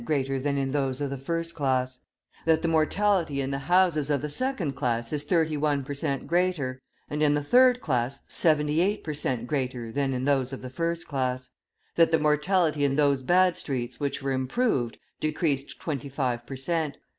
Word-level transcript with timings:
greater 0.03 0.39
than 0.39 0.57
in 0.57 0.71
those 0.71 0.99
of 0.99 1.11
the 1.11 1.15
first 1.19 1.53
class; 1.53 1.99
that 2.43 2.63
the 2.63 2.67
mortality 2.67 3.39
in 3.39 3.51
the 3.51 3.59
houses 3.69 4.09
of 4.09 4.23
the 4.23 4.29
second 4.31 4.71
class 4.75 5.13
is 5.13 5.23
31 5.23 5.83
per 5.83 5.93
cent 5.93 6.25
greater, 6.25 6.81
and 7.07 7.21
in 7.21 7.35
the 7.35 7.43
third 7.43 7.79
class 7.81 8.21
78 8.27 9.03
per 9.03 9.13
cent. 9.13 9.45
greater 9.45 9.91
than 9.91 10.11
in 10.11 10.25
those 10.25 10.51
of 10.51 10.63
the 10.63 10.71
first 10.71 11.07
class; 11.07 11.51
that 11.97 12.09
the 12.09 12.17
mortality 12.17 12.83
is 12.83 12.95
those 12.95 13.21
bad 13.21 13.55
streets 13.55 13.99
which 13.99 14.23
were 14.23 14.31
improved, 14.31 14.97
decreased 15.19 15.79
25 15.79 16.47
per 16.47 16.55
cent. 16.55 16.97